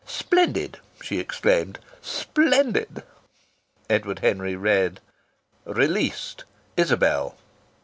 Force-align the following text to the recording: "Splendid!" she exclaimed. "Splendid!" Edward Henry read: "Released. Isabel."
"Splendid!" 0.03 0.79
she 1.03 1.19
exclaimed. 1.19 1.77
"Splendid!" 2.01 3.03
Edward 3.87 4.17
Henry 4.17 4.55
read: 4.55 4.99
"Released. 5.63 6.43
Isabel." 6.75 7.37